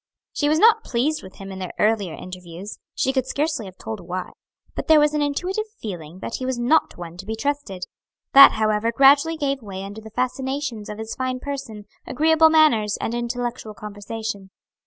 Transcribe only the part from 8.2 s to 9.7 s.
That, however, gradually gave